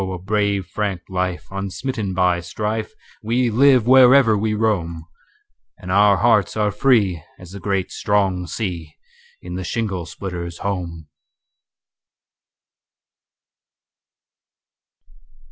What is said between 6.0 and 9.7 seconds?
hearts are free as the great strong sea, In the